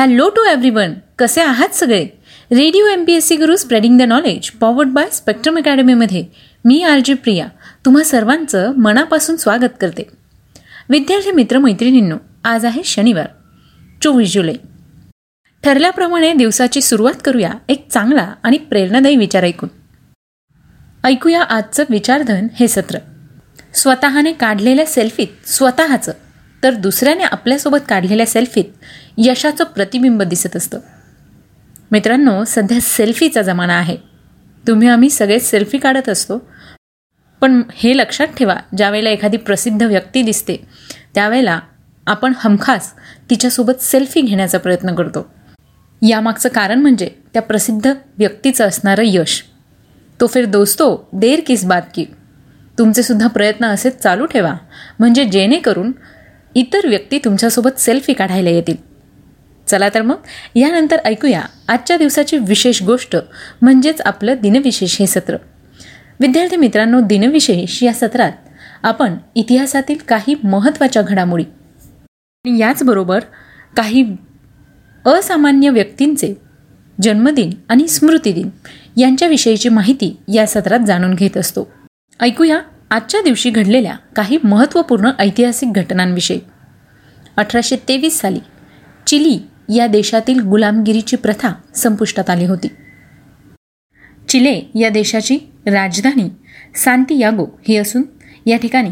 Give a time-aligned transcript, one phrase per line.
[0.00, 2.04] Hello to everyone कसे आहात सगळे?
[2.50, 6.24] Radio M P S C Guru spreading the knowledge powered by spectrum अकॅडमीमध्ये
[6.64, 7.46] मी R J Priya.
[7.84, 10.02] तुम्हा सर्वांचं मनापासून स्वागत करते.
[10.88, 13.26] विद्यार्थी मित्रमैत्रिणींनो आज आहे शनिवार
[14.02, 14.54] चोवीस जुलै.
[15.64, 19.68] ठरल्याप्रमाणे दिवसाची सुरुवात करूया एक चांगला आणि प्रेरणादायी विचार ऐकून.
[21.04, 22.98] ऐकूया आजचं विचारधन हे सत्र.
[23.74, 26.12] स्वतःने काढलेल्या सेल्फीत स्वतःचं.
[26.62, 28.64] तर दुसऱ्याने आपल्यासोबत काढलेल्या सेल्फीत
[29.18, 30.80] यशाचं प्रतिबिंब दिसत असतं.
[31.90, 33.96] मित्रांनो सध्या सेल्फीचा जमाना आहे.
[34.68, 36.50] तुम्ही आम्ही सगळेच सेल्फी काढत असतो.
[37.40, 40.56] पण हे लक्षात ठेवा ज्यावेळेला एखादी प्रसिद्ध व्यक्ती दिसते
[41.14, 41.60] त्यावेळेला
[42.06, 42.92] आपण हमखास
[43.30, 45.34] तिच्यासोबत सेल्फी घेण्याचा प्रयत्न करतो.
[46.08, 49.44] यामागचं कारण म्हणजे त्या प्रसिद्ध व्यक्तीचं असणारं यश.
[50.20, 52.04] तो फिर दोस्तो देर किस बात की?
[52.78, 54.54] तुमचे सुद्धा प्रयत्न असेच चालू ठेवा.
[54.98, 55.92] म्हणजे जेणेकरून
[56.54, 58.76] इतर व्यक्ती तुमच्यासोबत सेल्फी काढायला येतील.
[59.66, 60.16] चला तर मग
[60.54, 63.16] यानंतर ऐकूया आजच्या दिवसाची विशेष गोष्ट
[63.62, 65.36] म्हणजेच आपलं दिनविशेष हे सत्र.
[66.20, 68.32] विद्यार्थी मित्रांनो दिनविशेष या सत्रात
[68.82, 71.44] आपण इतिहासातील काही महत्त्वाच्या घडामोडी
[72.44, 73.18] आणि याचबरोबर
[73.76, 74.16] काही
[75.06, 76.34] असामान्य व्यक्तींचे
[77.02, 78.50] जन्मदिन आणि स्मृतिदिन
[78.96, 81.72] यांच्याविषयीची माहिती या सत्रात जाणून घेत असतो.
[82.20, 86.40] ऐकूया आजच्या दिवशी घडलेल्या काही महत्त्वपूर्ण ऐतिहासिक घटनांविषयी.
[87.36, 88.38] अठराशे तेवीस साली
[89.06, 89.38] चिली
[89.76, 92.68] या देशातील गुलामगिरीची प्रथा संपुष्टात आली होती.
[94.28, 96.28] चिले या देशाची राजधानी
[96.74, 98.02] सांतियागो ही असून
[98.46, 98.90] या ठिकाणी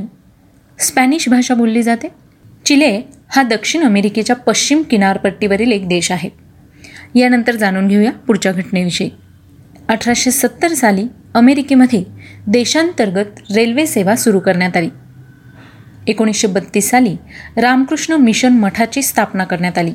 [0.78, 2.08] स्पॅनिश भाषा बोलली जाते.
[2.64, 6.30] चिले हा दक्षिण अमेरिकेच्या पश्चिम किनारपट्टीवरील एक देश आहे.
[7.14, 9.10] यानंतर जाणून घेऊया पुढच्या घटनेविषयी.
[9.88, 12.04] अठराशे सत्तर साली अमेरिकेमध्ये
[12.48, 14.88] देशांतर्गत रेल्वे सेवा सुरू करण्यात आली.
[16.06, 17.16] एकोणीसशे बत्तीस साली
[17.56, 19.92] रामकृष्ण मिशन मठाची स्थापना करण्यात आली.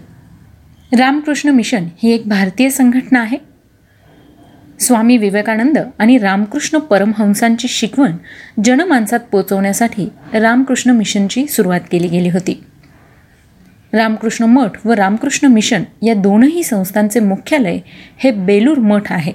[1.00, 3.38] रामकृष्ण मिशन ही एक भारतीय संघटना आहे.
[4.80, 8.12] स्वामी विवेकानंद आणि रामकृष्ण परमहंसांची शिकवण
[8.64, 12.64] जनमानसात पोचवण्यासाठी रामकृष्ण मिशनची सुरुवात केली गेली होती.
[13.94, 17.80] रामकृष्ण मठ व रामकृष्ण मिशन या दोनही संस्थांचे मुख्यालय
[18.18, 19.34] हे बेलूर मठ आहे.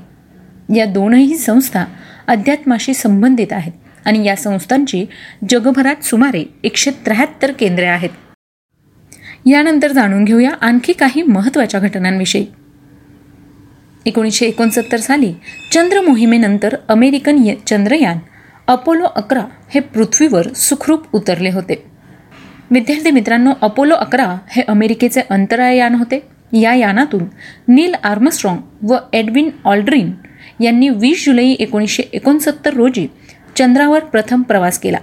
[0.77, 1.85] या दोनही संस्था
[2.29, 3.73] अध्यात्माशी संबंधित आहेत
[4.05, 5.07] आणि या संस्थांची
[5.49, 8.11] जगभरात सुमारे एकशे त्र्याहत्तर केंद्रे आहेत.
[9.47, 12.47] यानंतर जाणून घेऊया आणखी काही महत्त्वाच्या घटनांविषयी.
[14.07, 15.35] एकोणीसशे एकोणसत्तर साली
[15.73, 18.19] चंद्र मोहिमेनंतर अमेरिकन चंद्रयान
[18.67, 21.85] अपोलो अकरा हे पृथ्वीवर सुखरूप उतरले होते.
[22.71, 26.39] विद्यार्थी मित्रांनो अपोलो अकरा हे अमेरिकेचे अंतराळयान होते.
[26.53, 27.25] या यानातून
[27.69, 30.13] नील आर्मस्ट्रॉंग व एडविन ऑल्ड्रिन
[30.61, 33.07] यांनी वीस जुलै एकोणीसशे एकोणसत्तर रोजी
[33.57, 34.99] चंद्रावर प्रथम प्रवास केला.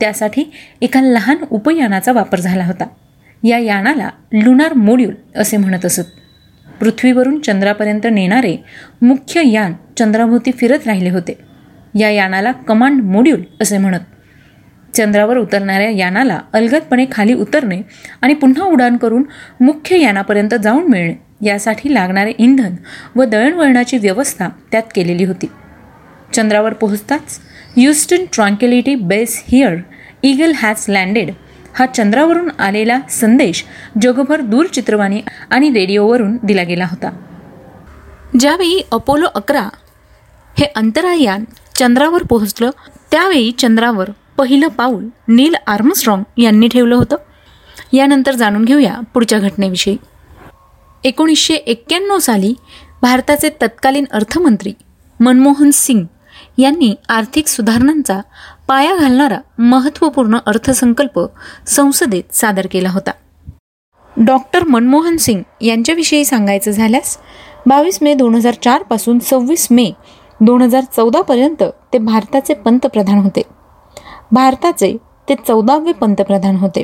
[0.00, 2.86] त्यासाठी एका लहान उपयानाचा वापर झाला होता.
[3.44, 6.02] या यानाला लुनार मोड्यूल असे म्हणत असत.
[6.80, 8.56] पृथ्वीवरून चंद्रापर्यंत नेणारे
[9.02, 11.38] मुख्य यान चंद्राभोवती फिरत राहिले होते.
[11.98, 14.00] या यानाला कमांड मोड्यूल असे म्हणत.
[14.94, 17.82] चंद्रावर उतरणाऱ्या यानाला अलगदपणे खाली उतरणे
[18.20, 19.22] आणि पुन्हा उडान करून
[19.60, 21.23] मुख्य यानापर्यंत जाऊन मिळणे.
[21.42, 22.74] यासाठी लागणारे इंधन
[23.16, 25.46] व दळणवळणाची व्यवस्था त्यात केलेली होती.
[26.34, 27.40] चंद्रावर पोहोचताच
[27.76, 29.76] Houston Tranquility base here
[30.22, 31.30] Eagle has landed
[31.78, 33.64] हा चंद्रावरून आलेला संदेश
[34.02, 37.10] जगभर दूरचित्रवाणी आणि रेडिओवरून दिला गेला होता.
[38.40, 39.68] ज्यावेळी अपोलो अकरा
[40.58, 42.70] हे अंतराळयान चंद्रावर पोहोचलं
[43.10, 47.16] त्यावेळी चंद्रावर पहिलं पाऊल नील आर्मस्ट्रॉंग यांनी ठेवलं होतं.
[47.92, 49.96] यानंतर जाणून घेऊया पुढच्या घटनेविषयी.
[51.04, 52.54] एकोणीसशे एक्क्याण्णव साली
[53.02, 54.72] भारताचे तत्कालीन अर्थमंत्री
[55.20, 56.04] मनमोहन सिंग
[56.58, 58.20] यांनी आर्थिक सुधारणांचा
[58.68, 61.20] पाया घालणारा महत्त्वपूर्ण अर्थसंकल्प
[61.66, 63.10] संसदेत सादर केला होता.
[64.16, 67.18] डॉक्टर मनमोहन सिंग यांच्याविषयी सांगायचं झाल्यास
[67.66, 69.90] बावीस मे दोन हजार चारपासून सव्वीस मे
[70.40, 73.42] दोन हजार चौदापर्यंत ते भारताचे पंतप्रधान होते.
[74.32, 74.96] भारताचे
[75.28, 76.82] ते चौदावे पंतप्रधान होते.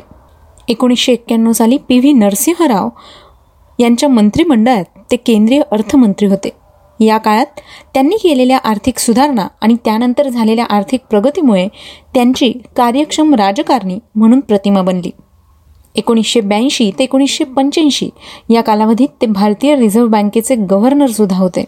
[0.67, 2.89] एकोणीसशे एक्क्याण्णव साली पी व्ही नरसिंहराव
[3.81, 6.49] यांच्या मंत्रिमंडळात ते केंद्रीय अर्थमंत्री होते.
[6.99, 7.59] या काळात
[7.93, 11.67] त्यांनी केलेल्या आर्थिक सुधारणा आणि त्यानंतर झालेल्या आर्थिक प्रगतीमुळे
[12.13, 15.11] त्यांची कार्यक्षम राजकारणी म्हणून प्रतिमा बनली.
[15.95, 18.09] एकोणीसशे ब्याऐंशी ते एकोणीसशे पंच्याऐंशी
[18.49, 21.63] या कालावधीत ते भारतीय रिझर्व्ह बँकेचे गव्हर्नरसुद्धा होते.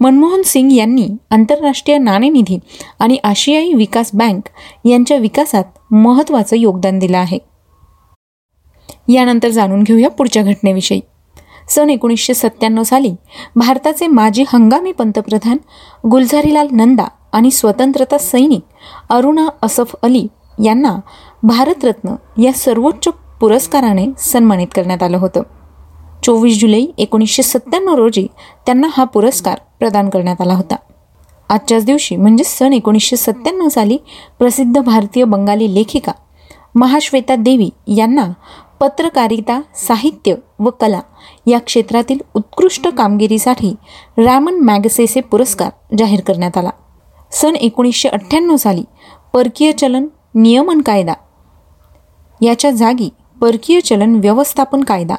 [0.00, 2.58] मनमोहन सिंग यांनी आंतरराष्ट्रीय नाणेनिधी
[2.98, 4.48] आणि आशियाई विकास बँक
[4.84, 7.38] यांच्या विकासात महत्त्वाचं योगदान दिलं आहे.
[9.08, 11.00] यानंतर जाणून घेऊया पुढच्या घटनेविषयी.
[11.68, 13.14] सन एकोणीसशे सत्त्याण्णव साली
[13.56, 15.56] भारताचे माजी हंगामी पंतप्रधान
[16.08, 18.62] गुलझारीलाल नंदा आणि स्वतंत्रता सैनिक
[19.10, 20.26] अरुणा असफ अली
[20.64, 20.96] यांना
[21.42, 23.08] भारतरत्न या सर्वोच्च
[23.40, 25.42] पुरस्काराने सन्मानित करण्यात आलं होतं.
[26.24, 28.26] चोवीस जुलै एकोणीसशे सत्त्याण्णव रोजी
[28.66, 30.76] त्यांना हा पुरस्कार प्रदान करण्यात आला होता.
[31.48, 33.96] आजच्याच दिवशी म्हणजे सन एकोणीसशे सत्त्याण्णव साली
[34.38, 36.12] प्रसिद्ध भारतीय बंगाली लेखिका
[36.74, 38.28] महाश्वेता देवी यांना
[38.82, 41.00] पत्रकारिता साहित्य व कला
[41.46, 43.74] या क्षेत्रातील उत्कृष्ट कामगिरीसाठी
[44.18, 46.70] रॅमन मॅगसेसे पुरस्कार जाहीर करण्यात आला.
[47.32, 48.84] सन एकोणीसशे अठ्ठ्याण्णव साली
[49.32, 51.12] परकीय चलन नियमन कायदा.
[52.40, 53.08] याच्या जागी
[53.40, 55.14] परकीय चलन व्यवस्थापन कायदा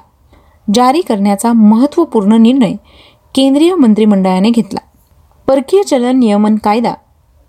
[0.73, 2.73] जारी करण्याचा महत्त्वपूर्ण निर्णय
[3.35, 4.79] केंद्रीय मंत्रिमंडळाने घेतला.
[5.47, 6.93] परकीय चलन नियमन कायदा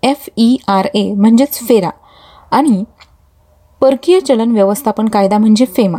[0.03, 1.91] एफ ई आर ए म्हणजेच फेरा
[2.51, 2.85] आणि
[3.81, 5.99] परकीय चलन व्यवस्थापन कायदा म्हणजे फेमा.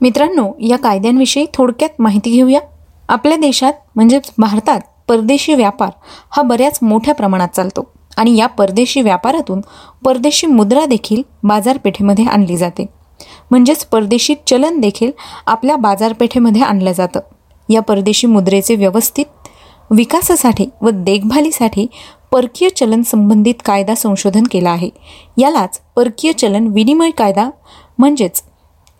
[0.00, 2.60] मित्रांनो या कायद्यांविषयी थोडक्यात माहिती घेऊया.
[3.08, 5.90] आपल्या देशात म्हणजेच भारतात परदेशी व्यापार
[6.30, 7.90] हा बऱ्याच मोठ्या प्रमाणात चालतो.
[8.16, 9.60] आणि या परदेशी व्यापारातून
[10.04, 12.86] परदेशी मुद्रा देखील बाजारपेठेमध्ये आणली जाते.
[13.50, 15.10] म्हणजेच परदेशी चलन देखील
[15.46, 17.20] आपल्या बाजारपेठेमध्ये आणलं जातं.
[17.68, 19.24] या परदेशी मुद्रेचे व्यवस्थित
[19.90, 21.86] विकासासाठी व देखभालीसाठी
[22.32, 24.88] परकीय चलन संबंधित कायदा संशोधन केला आहे.
[25.38, 27.48] यालाच परकीय चलन विनिमय कायदा
[27.98, 28.42] म्हणजेच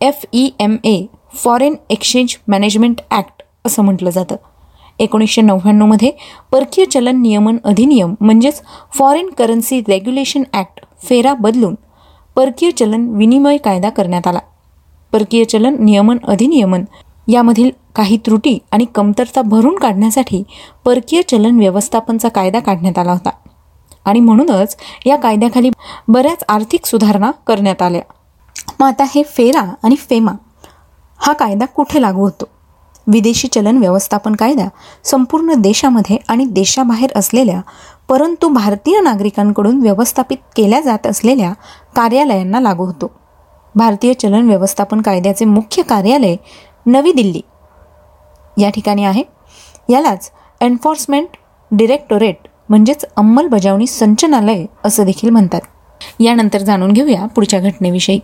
[0.00, 1.03] F E M A
[1.35, 4.37] foreign exchange management act असं म्हटलं जातं.
[4.99, 6.11] एकोणीसशे नव्याण्णवमध्ये
[6.53, 8.61] परकीय चलन नियमन अधिनियम म्हणजेच
[8.94, 11.75] फॉरेन करन्सी रेग्युलेशन ॲक्ट फेरा बदलून
[12.37, 14.38] परकीय चलन विनिमय कायदा करण्यात आला.
[15.12, 16.85] परकीय चलन नियमन अधिनियमन
[17.29, 20.43] यामधील काही त्रुटी आणि कमतरता भरून काढण्यासाठी
[20.85, 23.31] परकीय चलन व्यवस्थापनचा कायदा काढण्यात आला होता.
[24.05, 24.77] आणि म्हणूनच
[25.07, 25.71] या कायद्याखाली
[26.09, 28.01] बऱ्याच आर्थिक सुधारणा करण्यात आल्या.
[28.81, 30.33] मग आता हे फेरा आणि फेमा
[31.19, 32.45] हा कायदा कुठे लागू होतो?
[33.07, 34.69] विदेशी चलन व्यवस्थापन कायदा
[35.05, 37.61] संपूर्ण देशामध्ये आणि देशाबाहेर असलेल्या
[38.09, 41.53] परंतु भारतीय नागरिकांकडून व्यवस्थापित केल्या जात असलेल्या
[41.97, 43.11] कार्यालयांना लागू होतो.
[43.75, 46.37] भारतीय चलन व्यवस्थापन कायद्याचे मुख्य कार्यालय
[46.87, 47.41] नवी दिल्ली.
[48.58, 49.23] या ठिकाणी आहे.
[49.88, 50.31] यालाच
[50.61, 51.37] एन्फोर्समेंट
[51.70, 55.61] डिरेक्टोरेट म्हणजेच अंमलबजावणी संचनालय असं देखील म्हणतात.
[56.20, 58.19] यानंतर जाणून घेऊया पुढच्या घटनेविषयी.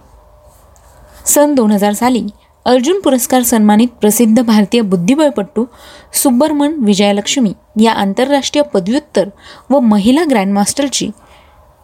[1.26, 2.26] सन दोन हजार साली
[2.67, 5.64] अर्जुन पुरस्कार सन्मानित प्रसिद्ध भारतीय बुद्धिबळपट्टू
[6.12, 9.29] सुब्बरमन विजयलक्ष्मी या आंतरराष्ट्रीय पदव्युत्तर
[9.70, 11.11] व महिला ग्रँडमास्टरची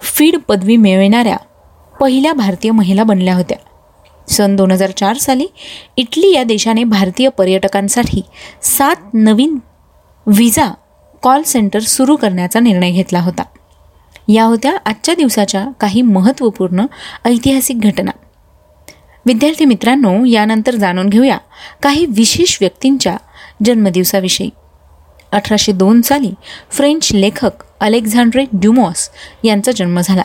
[0.00, 1.36] फीड पदवी मिळविणाऱ्या
[2.00, 3.56] पहिल्या भारतीय महिला बनल्या होत्या.
[4.28, 5.46] सन दोन हजार चार साली
[5.96, 8.22] इटली या देशाने भारतीय पर्यटकांसाठी
[8.62, 9.58] सात नवीन
[10.26, 10.74] व्हिजा
[11.22, 13.42] कॉल सेंटर सुरू करण्याचा निर्णय घेतला होता.
[14.28, 16.86] या होत्या आजच्या दिवसाच्या काही महत्त्वपूर्ण
[17.24, 18.10] ऐतिहासिक घटना.
[19.26, 21.38] विद्यार्थी मित्रांनो यानंतर जाणून घेऊया
[21.82, 23.16] काही विशेष व्यक्तींच्या
[23.64, 24.50] जन्मदिवसाविषयी.
[25.32, 26.30] अठराशे दोन साली
[26.70, 29.10] फ्रेंच लेखक अलेक्झांड्रे ड्युमॉस
[29.44, 30.22] यांचा जन्म झाला.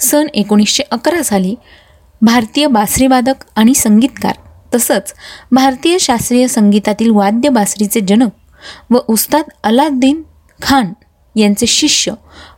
[0.00, 1.54] सन एकोणीसशे अकरा साली
[2.22, 4.32] भारतीय बासरीवादक आणि संगीतकार
[4.74, 5.14] तसंच
[5.52, 8.30] भारतीय शास्त्रीय संगीतातील वाद्य बासरीचे जनक
[8.90, 10.22] व उस्ताद अलाउद्दीन
[10.62, 10.92] खान
[11.36, 12.12] यांचे शिष्य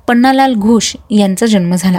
[0.09, 1.99] पन्नालाल घोष यांचा जन्म झाला.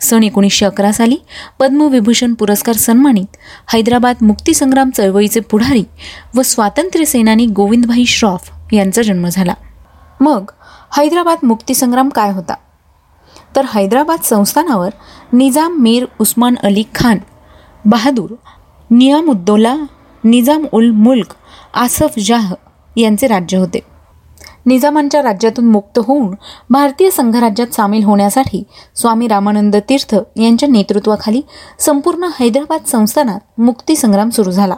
[0.00, 1.16] सन एकोणीसशे अकरा साली
[1.58, 3.36] पद्मविभूषण पुरस्कार सन्मानित
[3.72, 5.84] हैदराबाद मुक्तीसंग्राम चळवळीचे पुढारी
[6.34, 9.54] व स्वातंत्र्य सेनानी गोविंदभाई श्रॉफ यांचा जन्म झाला.
[10.20, 10.50] मग
[10.96, 12.54] हैदराबाद मुक्तीसंग्राम काय होता?
[13.56, 14.90] तर हैदराबाद संस्थानावर
[15.32, 17.18] निजाम मीर उस्मान अली खान
[17.84, 18.34] बहादूर
[18.90, 19.76] नियामुद्दोला
[20.24, 21.34] निजाम उल मुल्क
[21.74, 22.52] आसफ जाह
[22.96, 23.80] यांचे राज्य होते.
[24.66, 26.34] निजामांच्या राज्यातून मुक्त होऊन
[26.70, 28.62] भारतीय संघराज्यात सामील होण्यासाठी
[28.94, 31.40] स्वामी रामानंद तीर्थ यांच्या नेतृत्वाखाली
[31.78, 34.76] संपूर्ण हैदराबाद संस्थानात मुक्तीसंग्राम सुरू झाला.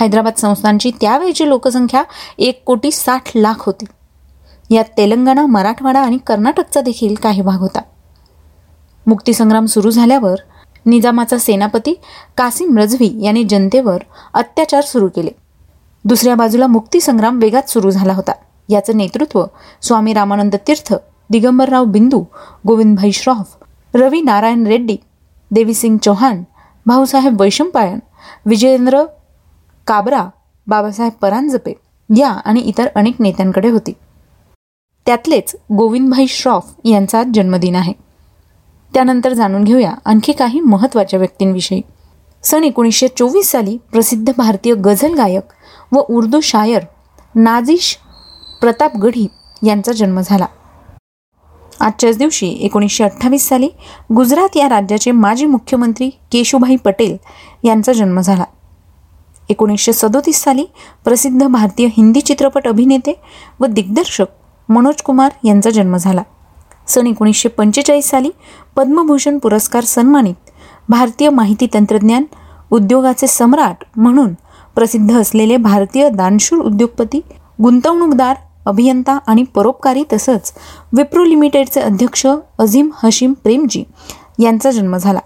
[0.00, 2.02] हैदराबाद संस्थानची त्यावेळची लोकसंख्या
[2.38, 3.84] एक कोटी साठ लाख होती.
[4.70, 7.80] यात तेलंगणा मराठवाडा आणि कर्नाटकचा देखील काही भाग होता.
[9.06, 10.40] मुक्तीसंग्राम सुरू झाल्यावर
[10.86, 11.94] निजामाचा सेनापती
[12.36, 14.02] कासिम रजवी यांनी जनतेवर
[14.34, 15.30] अत्याचार सुरू केले.
[16.04, 18.32] दुसऱ्या बाजूला मुक्तीसंग्राम वेगात सुरू झाला होता.
[18.68, 19.44] याचं नेतृत्व
[19.82, 20.94] स्वामी रामानंद तीर्थ
[21.30, 22.24] दिगंबरराव बिंदू
[22.66, 23.56] गोविंदभाई श्रॉफ
[23.94, 24.96] रवी नारायण रेड्डी
[25.50, 26.42] देवीसिंग चौहान
[26.86, 27.98] भाऊसाहेब वैशंपायन
[28.46, 29.04] विजयेंद्र
[29.86, 30.28] काबरा
[30.66, 31.72] बाबासाहेब परांजपे
[32.16, 33.92] या आणि इतर अनेक नेत्यांकडे होती.
[35.08, 37.92] त्यातलेच गोविंदभाई श्रॉफ यांचा जन्मदिन आहे.
[38.94, 41.80] त्यानंतर जाणून घेऊया आणखी काही महत्त्वाच्या व्यक्तींविषयी.
[42.42, 45.42] सन एकोणीसशे चोवीस साली प्रसिद्ध भारतीय गझल गायक
[45.92, 46.82] व उर्दू शायर
[47.34, 47.98] नाजिश
[48.60, 49.26] प्रतापगढी
[49.66, 50.46] यांचा जन्म झाला.
[51.80, 53.68] आजच्याच दिवशी एकोणीसशे अठ्ठावीस साली
[54.16, 57.16] गुजरात या राज्याचे माजी मुख्यमंत्री केशुभाई पटेल
[57.64, 58.44] यांचा जन्म झाला.
[59.48, 60.64] एकोणीसशे सदोतीस साली
[61.04, 63.20] प्रसिद्ध भारतीय हिंदी चित्रपट अभिनेते
[63.60, 64.26] व दिग्दर्शक
[64.68, 66.22] मनोज कुमार यांचा जन्म झाला.
[66.88, 68.30] सन एकोणीसशे पंचेचाळीस साली
[68.76, 70.50] पद्मभूषण पुरस्कार सन्मानित
[70.88, 72.24] भारतीय माहिती तंत्रज्ञान
[72.70, 74.34] उद्योगाचे सम्राट म्हणून
[74.74, 77.20] प्रसिद्ध असलेले भारतीय दानशूर उद्योगपती
[77.62, 80.52] गुंतवणूकदार अभियंता आणि परोपकारी तसंच
[80.92, 82.26] विप्रो लिमिटेडचे अध्यक्ष
[82.58, 83.84] अझीम हशीम प्रेमजी
[84.38, 85.20] यांचा जन्म झाला.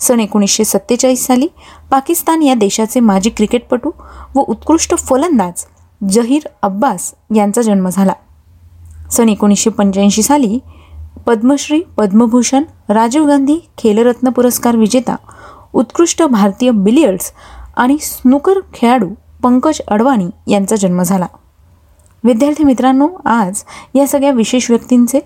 [0.00, 1.46] सन एकोणीसशे सत्तेचाळीस साली
[1.90, 3.90] पाकिस्तान या देशाचे माजी क्रिकेटपटू
[4.34, 5.64] व उत्कृष्ट फलंदाज
[6.08, 8.12] जहीर अब्बास यांचा जन्म झाला.
[9.10, 10.58] सन एकोणीसशे पंच्याऐंशी साली
[11.26, 15.16] पद्मश्री पद्मभूषण राजीव गांधी खेलरत्न पुरस्कार विजेता
[15.72, 17.32] उत्कृष्ट भारतीय बिलियर्ड्स
[17.76, 19.08] आणि स्नूकर खेळाडू
[19.42, 21.26] पंकज अडवाणी यांचा जन्म झाला.
[22.24, 23.62] विद्यार्थी मित्रांनो आज
[23.94, 25.20] या सगळ्या विशेष व्यक्तींचे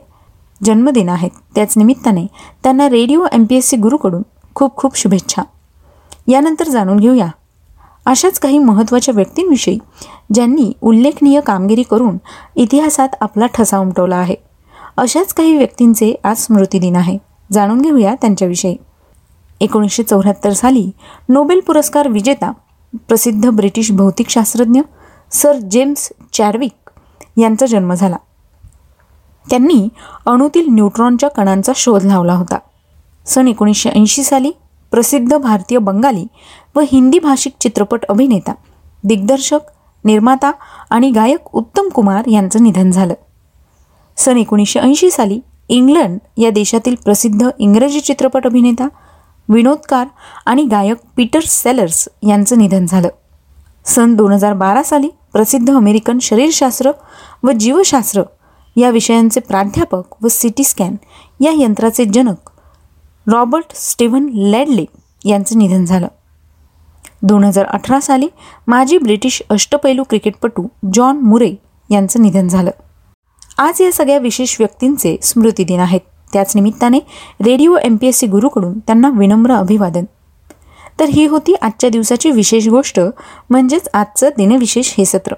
[0.64, 1.30] जन्मदिन आहेत.
[1.54, 2.26] त्याच निमित्ताने
[2.62, 4.22] त्यांना radio M P S C गुरुकडून
[4.54, 5.42] खूप खूप शुभेच्छा.
[6.28, 7.28] यानंतर जाणून घेऊया
[8.06, 9.78] अशाच काही महत्त्वाच्या व्यक्तींविषयी
[10.34, 12.18] ज्यांनी उल्लेखनीय कामगिरी करून
[12.56, 14.34] इतिहासात आपला ठसा उमटवला आहे.
[14.96, 17.18] अशाच काही व्यक्तींचे आज स्मृतिदिन आहे.
[17.52, 18.76] जाणून घेऊया त्यांच्याविषयी.
[19.60, 20.90] एकोणीसशे चौऱ्याहत्तर साली
[21.28, 22.52] नोबेल पुरस्कार विजेता
[23.08, 24.80] प्रसिद्ध ब्रिटिश भौतिकशास्त्रज्ञ
[25.32, 26.90] सर जेम्स चॅडविक
[27.36, 28.16] यांचा जन्म झाला.
[29.50, 29.88] त्यांनी
[30.26, 32.58] अणूतील न्यूट्रॉनच्या कणांचा शोध लावला होता.
[33.26, 34.50] सन एकोणीसशे ऐंशी साली
[34.90, 36.26] प्रसिद्ध भारतीय बंगाली
[36.74, 38.52] व हिंदी भाषिक चित्रपट अभिनेता
[39.04, 39.60] दिग्दर्शक
[40.04, 40.50] निर्माता
[40.90, 43.14] आणि गायक उत्तम कुमार यांचं निधन झालं.
[44.16, 48.88] सन एकोणीसशे ऐंशी साली इंग्लंड या देशातील प्रसिद्ध इंग्रजी चित्रपट अभिनेता
[49.48, 50.06] विनोदकार
[50.46, 53.08] आणि गायक पीटर सेलर्स यांचं निधन झालं.
[53.84, 56.90] सन दोन हजार बारा साली प्रसिद्ध अमेरिकन शरीरशास्त्र
[57.42, 58.22] व जीवशास्त्र
[58.76, 60.94] या विषयांचे प्राध्यापक व सिटी स्कॅन
[61.40, 62.49] या यंत्राचे जनक
[63.32, 64.84] रॉबर्ट स्टीव्हन लॅडले
[65.24, 66.06] यांचं निधन झालं.
[67.22, 68.28] दोन हजार अठरा साली
[68.66, 71.52] माजी ब्रिटिश अष्टपैलू क्रिकेटपटू जॉन मुरे
[71.90, 72.70] यांचं निधन झालं.
[73.58, 76.00] आज या सगळ्या विशेष व्यक्तींचे स्मृतिदिन आहेत.
[76.32, 76.98] त्याच निमित्ताने
[77.44, 80.04] radio M P S C गुरुकडून त्यांना विनम्र अभिवादन.
[81.00, 83.00] तर ही होती आजच्या दिवसाची विशेष गोष्ट
[83.50, 85.34] म्हणजेच आजचं दिनविशेष हे सत्र.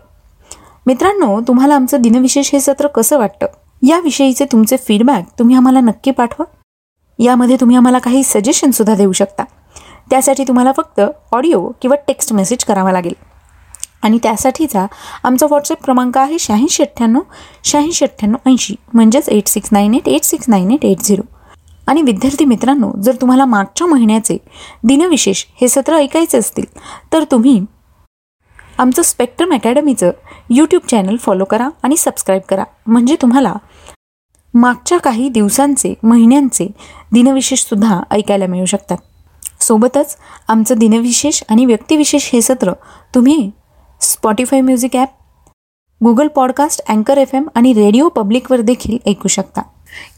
[0.86, 3.46] मित्रांनो तुम्हाला आमचं दिनविशेष हे सत्र कसं वाटतं?
[3.86, 6.44] याविषयीचे तुमचे फीडबॅक तुम्ही आम्हाला नक्की पाठवा.
[7.22, 9.44] यामध्ये तुम्ही आम्हाला काही सजेशनसुद्धा देऊ शकता.
[10.10, 11.00] त्यासाठी तुम्हाला फक्त
[11.32, 13.14] ऑडिओ किंवा टेक्स्ट मेसेज करावा लागेल.
[14.02, 14.86] आणि त्यासाठीचा
[15.24, 17.20] आमचा व्हॉट्सअप क्रमांक आहे शहाऐंशी अठ्ठ्याण्णव
[17.64, 21.22] शहाऐंशी अठ्ठ्याण्णव ऐंशी म्हणजेच eight six nine eight eight six nine eight eight zero
[21.86, 24.36] आणि विद्यार्थी मित्रांनो जर तुम्हाला मागच्या महिन्याचे
[24.84, 26.64] दिनविशेष हे सत्र ऐकायचे असतील
[27.12, 27.60] तर तुम्ही
[28.78, 30.10] आमचं स्पेक्ट्रम अकॅडमीचं
[30.50, 32.64] यूट्यूब चॅनल फॉलो करा आणि सबस्क्राईब करा.
[32.86, 33.54] म्हणजे तुम्हाला
[34.54, 36.66] मागच्या काही दिवसांचे महिन्यांचे
[37.12, 38.96] दिनविशेषसुद्धा ऐकायला मिळू शकतात.
[39.60, 40.16] सोबतच
[40.48, 42.72] आमचं दिनविशेष आणि व्यक्तिविशेष हे सत्र
[43.14, 43.50] तुम्ही
[44.00, 45.08] Spotify music app
[46.00, 49.62] Google podcast अँकर एफ एम आणि रेडिओ पब्लिकवर देखील ऐकू शकता.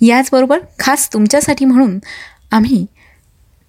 [0.00, 1.99] याचबरोबर खास तुमच्यासाठी म्हणून
[2.53, 2.85] आम्ही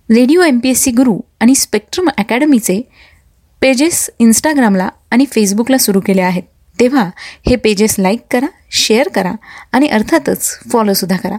[0.09, 2.81] radio M P S C Guru आणि स्पेक्ट्रम अकॅडमीचे
[3.61, 6.43] पेजेस इंस्टाग्रामला आणि फेसबुकला सुरू केले आहेत.
[6.79, 7.09] तेव्हा
[7.47, 9.31] हे पेजेस लाईक करा शेअर करा
[9.71, 11.37] आणि अर्थातच फॉलोसुद्धा करा.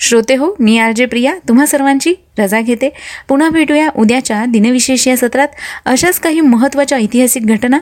[0.00, 1.34] श्रोते हो मी आर जे प्रिया.
[1.48, 2.88] तुम्हा सर्वांची रजा घेते.
[3.28, 5.48] पुन्हा भेटूया उद्याच्या दिनविशेष या सत्रात.
[5.84, 7.78] अशाच काही महत्त्वाच्या ऐतिहासिक घटना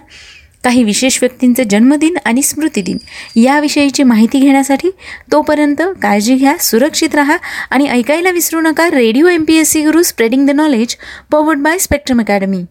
[0.65, 2.97] काही विशेष व्यक्तींचे जन्मदिन आणि स्मृतिदिन
[3.37, 4.91] याविषयीची माहिती घेण्यासाठी
[5.33, 7.37] तोपर्यंत काळजी घ्या सुरक्षित राहा
[7.71, 10.97] आणि ऐकायला विसरू नका radio M P S C Guru spreading the knowledge
[11.31, 12.65] powered by Spectrum Academy